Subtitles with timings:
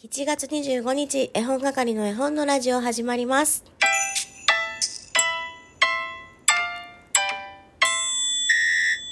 [0.00, 3.64] 7月25日、絵本係の絵本のラジオ始まります。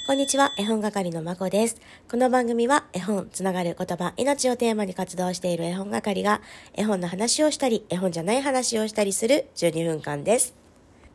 [0.07, 1.75] こんにちは、絵本係のまこです。
[2.09, 6.39] この番組は絵本、つながる言葉、命をテーマに活動している絵本係が
[6.73, 10.55] 絵本の話をしたり、絵本じゃない話をしたりする12分間です。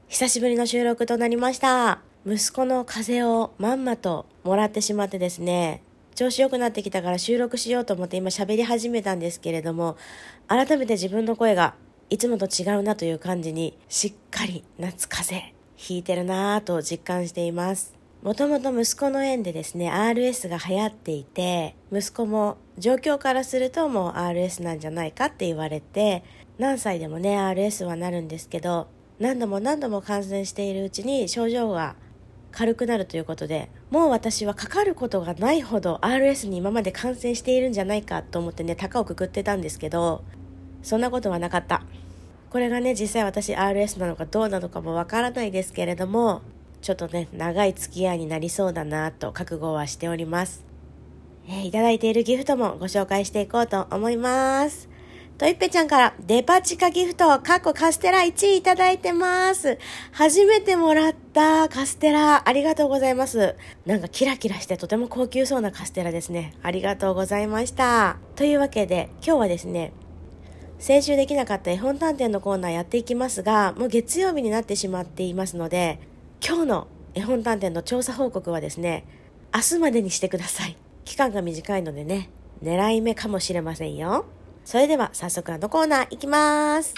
[0.08, 2.02] 久しぶりの収録となりました。
[2.26, 5.82] 息子の風邪をまんまともらってしまってですね、
[6.22, 9.96] 調子良くなってきたから収録しようと思って今喋り始めたんですけれども、
[10.46, 11.74] 改めて自分の声が
[12.10, 17.96] いつもと違うなという感じに、しっかり夏風邪ひいてるなぁと実感しています。
[18.22, 26.22] もともと息子の縁でですね、RS が流行っていて、息子も状況からするともう RS なんじゃないかって言われて、
[26.56, 28.86] 何歳でもね、RS はなるんですけど、
[29.18, 31.96] 何度も何度も感染しているうちに症状が
[32.52, 40.22] 軽くなるということでもう私はかかることがないほど RS に今まで感染しているんじゃないかと思ってね高をくくってたんですけど
[40.82, 41.82] そんなことはなかった。
[42.50, 46.42] これがね実際私 RS なのかどうなのかもわからないですけれども
[46.82, 50.62] ちょっとね長い付き合いになりそうだなと覚悟はしております、
[51.48, 54.92] えーいただいているギフトもご紹介していこうと思います。
[55.38, 59.78] といっぺちゃんからデパ地下ギフト、かっこカステラ1位いただいてます。
[60.12, 63.56] 初めてもらったカステラ、ありがとうございます。
[63.86, 66.54] なんかキラキラしてとても高級そうなカステラですね。
[66.62, 68.18] ありがとうございました。
[68.36, 69.92] というわけで、今日はですね、
[70.78, 76.00] 先週できなかった絵本探偵のコーナーやっていきますが、もう月曜日になってしまっていますので、
[76.46, 79.04] 今日の絵本探偵の調査報告はですね、
[79.54, 80.76] 明日までにしてください。
[81.04, 82.30] 期間が短いのでね、
[82.62, 84.26] 狙い目かもしれませんよ。
[84.64, 86.94] それでは早速あのコーナー行きます。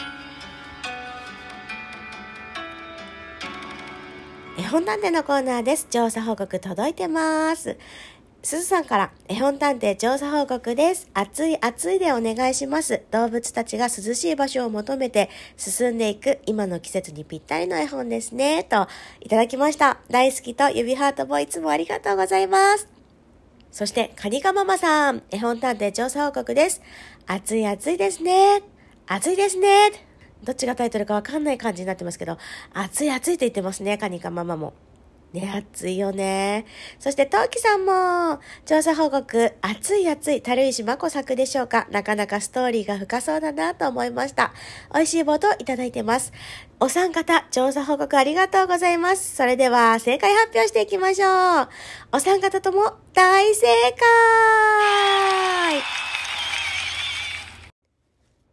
[4.57, 5.89] 絵本探偵のコーナーです。
[5.91, 7.77] 調査報告届いてます。
[8.45, 11.11] すずさんから絵本探偵調査報告です。
[11.13, 13.03] 暑い暑いでお願いします。
[13.11, 18.63] 動物たちが涼しい場所を求めて進んでいく今の季節にぴったりの絵本ですね。
[18.63, 18.87] と
[19.21, 19.99] いただきました。
[20.09, 22.87] 大好きと指ハートボいつもありがとうございます。
[23.73, 26.81] そして、カニカママさん、絵本探偵調査報告です。
[27.27, 28.63] 暑い暑いですね。
[29.09, 30.14] 暑いですね。
[30.45, 32.39] どっちがタイトルかわかんない感じになってますけど、
[32.73, 34.75] 暑い暑いと言ってますね、カニカママも。
[35.33, 36.65] ね、暑いよね。
[37.01, 41.89] そして、トウキさんも、調査報告、暑い暑い、樽石まこ作でしょうか？
[41.91, 44.53] なかなかストーリーが深そうだなと思いました。
[44.95, 46.33] 美味しいボートいただいてます。
[46.79, 49.35] お三方、調査報告ありがとうございます。
[49.35, 51.69] それでは、正解発表していきましょう。
[52.13, 53.67] お三方とも、大正
[55.73, 56.14] 解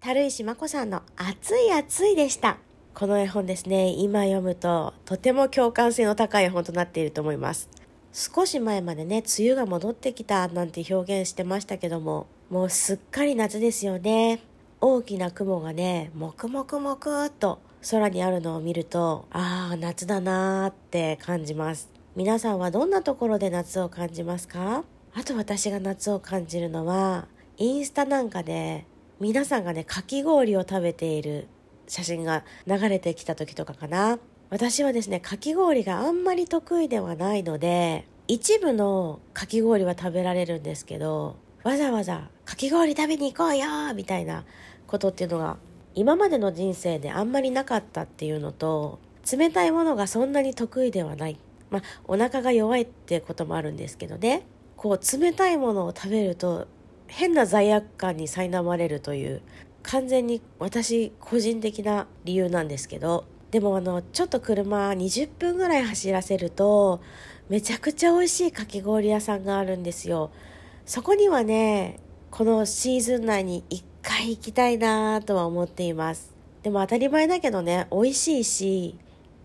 [0.03, 2.57] 樽石まこさんの暑い暑いでした。
[2.95, 7.69] この絵本ですね、今読むととても共感性の高い絵本となっていると思います。
[8.11, 14.41] 少し前までね、梅雨が戻ってきたなんて表現してましたけども、もうすっかり夏ですよね。
[14.81, 17.59] 大きな雲がね、もくもくもくっと
[17.91, 21.91] 空にあるのを見ると、ああ、夏だなーって感じます。
[22.15, 24.83] 皆さんはどんなところで夏を感じますか？
[25.13, 28.87] あと私が夏を感じるのは、インスタなんかで
[29.21, 31.47] 皆さんがね、かき氷を食べている
[31.87, 34.17] 写真が流れてきた時とかかな。
[34.49, 44.43] 私はですね、かき氷があんまり得意ではないので、一部のかき氷は食べられるんですけど、わざわざかき氷食べに行こうよみたいな
[44.87, 45.57] ことっていうのが
[45.93, 48.97] 今までの人生であんまりなかったっていうのと、
[49.31, 51.37] 冷たいものがそんなに得意ではない。
[51.69, 54.47] まあ、お腹が弱いってこともあるんですけどね。
[54.77, 56.65] こう、冷たいものを食べると
[57.13, 59.41] 変な罪悪感に苛まれるという
[59.83, 67.01] 完全に私個人的な理由なんですけどでもあのちょっと車20分ぐらい走らせると
[67.49, 70.31] めちゃくちゃ美味しいかき氷屋さんがあるんですよ。
[70.85, 71.99] そこにはね
[72.29, 76.33] このシーズン内に1回行きたいなとは思っています。
[76.63, 78.95] でも当たり前だけどね美味しいし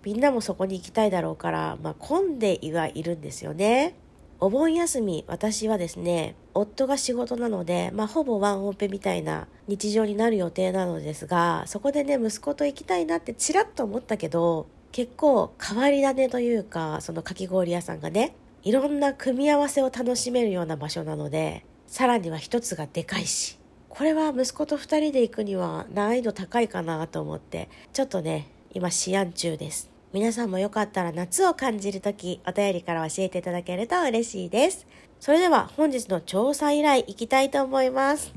[0.04, 3.96] みんなもそこに行きたいだろうから、まあ、混んではいるんですよね。
[4.38, 29.95] お盆休み、私はですね、夫が仕事なので、まあ、ほぼワンオペみたいな日常になる予定なのですが、そこでね、息子と行きたいなってちらっと思ったけど、結構変わり種というか、そのかき氷屋さんがね、いろんな組み合わせを楽しめるような場所なので、さらには一つがでかいし、これは息子と二人で行くには難易度高いかなと思って、ちょっとね、今試案中です。
[30.12, 34.86] 皆さんもよかったら夏を感じるとき、お便りから教えていただけると嬉しいです。
[35.18, 38.32] それでは本日の調査依頼いきたいと思います。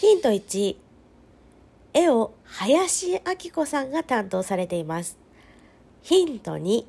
[0.00, 0.76] ヒント1、
[1.94, 3.20] 絵を林明
[3.54, 5.16] 子さんが担当されています。
[6.02, 6.84] ヒント2、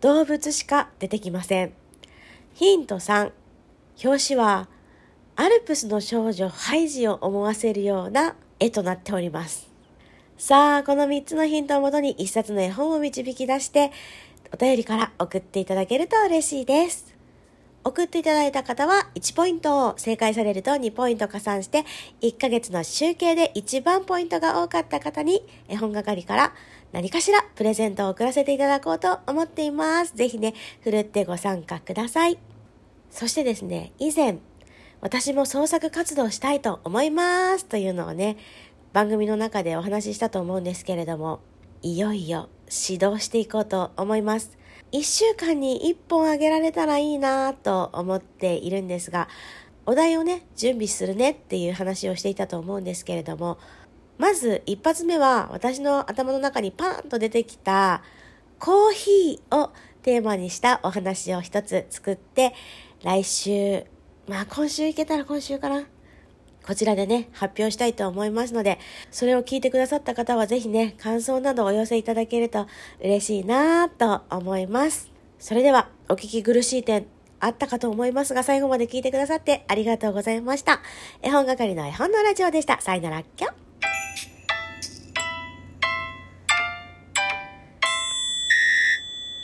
[0.00, 1.72] 動物しか出てきません。
[2.54, 3.32] ヒント3、
[4.04, 4.68] 表紙は
[5.36, 9.71] アルプスの少女ハイジを思わせるような絵となっております。
[10.42, 13.92] さあ、この3つのヒントをもとに1冊の絵本を導き出して、
[14.52, 17.14] お便りから送っていただけると嬉しいです。
[17.84, 21.84] 送っていただいた方は1ポイントを正解されると2ポイント加算して
[22.22, 26.54] 1ヶ月の集計で一番ポイントが多かった方に絵本係から
[26.90, 30.16] 何かしらプレゼントを送らせていただこうと思っています。
[30.16, 32.36] ぜひね、ふるってご参加ください。
[33.12, 34.38] そしてですね、以前、
[35.02, 38.36] 私も創作活動したいと思いますというのをね、
[38.92, 41.40] 番組の中でお話ししたと思うんですけれども、
[41.82, 44.58] いよいよ指導していこうと思います。
[44.92, 49.28] 1週間に1本あげられたらいいなと思っているんですが、
[49.86, 53.58] お題をね、準備するねっていう話をしていたと思うんですけれども、
[54.18, 58.02] まず一発目は私の頭の中にパーンと出てきた
[58.58, 59.72] コーヒーを
[60.02, 62.52] テーマにしたお話を一つ作って、
[63.02, 63.84] 来週
[64.28, 65.86] まあ今週行けたら今週かな。
[66.66, 68.78] こちらでね、発表したいと思いますので、
[69.10, 72.66] それを聞いてくださった方はぜひね、感想などお寄せいただけると
[73.00, 75.10] 嬉しいなと思います。
[75.38, 77.06] それでは、お聞き苦しい点
[77.40, 80.80] あったかと思いますが、最後まで聞いてくださってありがとうございました。
[81.22, 82.80] 絵本係の絵本のラジオでした。
[82.80, 83.48] さよなら、きょ